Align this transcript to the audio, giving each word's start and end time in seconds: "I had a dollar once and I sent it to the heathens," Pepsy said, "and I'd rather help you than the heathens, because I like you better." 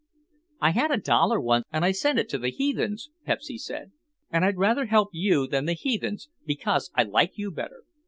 "I 0.59 0.71
had 0.71 0.89
a 0.89 0.97
dollar 0.97 1.39
once 1.39 1.63
and 1.71 1.85
I 1.85 1.91
sent 1.91 2.17
it 2.17 2.27
to 2.29 2.39
the 2.39 2.49
heathens," 2.49 3.11
Pepsy 3.23 3.59
said, 3.59 3.91
"and 4.31 4.43
I'd 4.43 4.57
rather 4.57 4.85
help 4.87 5.09
you 5.11 5.45
than 5.45 5.65
the 5.65 5.73
heathens, 5.73 6.27
because 6.43 6.89
I 6.95 7.03
like 7.03 7.37
you 7.37 7.51
better." 7.51 7.83